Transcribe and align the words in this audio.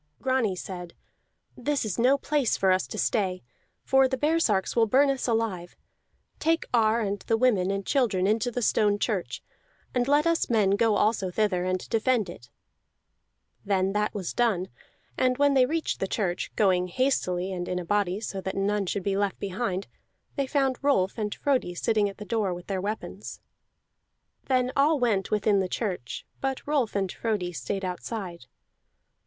Grani 0.19 0.55
said: 0.55 0.95
"This 1.55 1.85
is 1.85 1.99
no 1.99 2.17
place 2.17 2.57
for 2.57 2.71
us 2.71 2.87
to 2.87 2.97
stay, 2.97 3.43
for 3.83 4.07
the 4.07 4.17
baresarks 4.17 4.75
will 4.75 4.87
burn 4.87 5.11
us 5.11 5.27
alive. 5.27 5.75
Take 6.39 6.65
Ar 6.73 7.01
and 7.01 7.19
the 7.19 7.37
women 7.37 7.69
and 7.69 7.85
children 7.85 8.25
into 8.25 8.49
the 8.49 8.63
stone 8.63 8.97
church, 8.97 9.43
and 9.93 10.07
let 10.07 10.25
us 10.25 10.49
men 10.49 10.71
go 10.71 10.95
also 10.95 11.29
thither 11.29 11.65
and 11.65 11.87
defend 11.89 12.31
it." 12.31 12.49
Then 13.63 13.93
that 13.93 14.11
was 14.15 14.33
done; 14.33 14.69
and 15.19 15.37
when 15.37 15.53
they 15.53 15.67
reached 15.67 15.99
the 15.99 16.07
church, 16.07 16.51
going 16.55 16.87
hastily 16.87 17.51
and 17.53 17.67
in 17.69 17.77
a 17.77 17.85
body 17.85 18.19
so 18.19 18.41
that 18.41 18.55
none 18.55 18.87
should 18.87 19.03
be 19.03 19.15
left 19.15 19.37
behind, 19.39 19.85
they 20.35 20.47
found 20.47 20.79
Rolf 20.83 21.15
and 21.19 21.35
Frodi 21.35 21.75
sitting 21.75 22.09
at 22.09 22.17
the 22.17 22.25
door, 22.25 22.55
with 22.55 22.65
their 22.65 22.81
weapons. 22.81 23.39
Then 24.45 24.71
all 24.75 24.97
went 24.99 25.29
within 25.29 25.59
the 25.59 25.69
church, 25.69 26.25
but 26.39 26.65
Rolf 26.65 26.95
and 26.95 27.11
Frodi 27.11 27.53
stayed 27.53 27.85
outside. 27.85 28.47